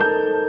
you 0.00 0.39